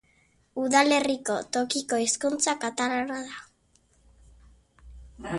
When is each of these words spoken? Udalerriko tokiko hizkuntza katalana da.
Udalerriko 0.61 1.35
tokiko 1.57 1.99
hizkuntza 2.03 2.55
katalana 2.63 3.19
da. 3.27 4.89